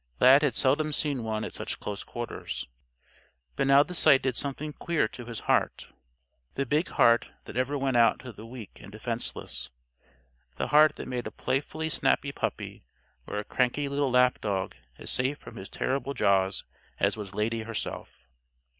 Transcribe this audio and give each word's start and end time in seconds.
Lad 0.19 0.41
had 0.41 0.55
seldom 0.55 0.91
seen 0.93 1.21
one 1.21 1.43
at 1.43 1.53
such 1.53 1.79
close 1.79 2.03
quarters. 2.03 2.65
But 3.55 3.67
now 3.67 3.83
the 3.83 3.93
sight 3.93 4.23
did 4.23 4.35
something 4.35 4.73
queer 4.73 5.07
to 5.09 5.25
his 5.25 5.41
heart 5.41 5.89
the 6.55 6.65
big 6.65 6.87
heart 6.87 7.29
that 7.45 7.55
ever 7.55 7.77
went 7.77 7.95
out 7.95 8.17
to 8.21 8.31
the 8.31 8.43
weak 8.43 8.79
and 8.81 8.91
defenseless, 8.91 9.69
the 10.55 10.69
heart 10.69 10.95
that 10.95 11.07
made 11.07 11.27
a 11.27 11.31
playfully 11.31 11.87
snapping 11.87 12.33
puppy 12.33 12.83
or 13.27 13.37
a 13.37 13.43
cranky 13.43 13.87
little 13.87 14.09
lapdog 14.09 14.73
as 14.97 15.11
safe 15.11 15.37
from 15.37 15.55
his 15.57 15.69
terrible 15.69 16.15
jaws 16.15 16.63
as 16.99 17.15
was 17.15 17.35
Lady 17.35 17.61
herself. 17.61 18.25